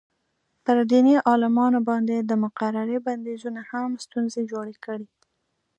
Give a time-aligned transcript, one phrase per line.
[0.63, 5.07] پر دیني عالمانو باندې د مقررې بندیزونو هم ستونزې جوړې کړې.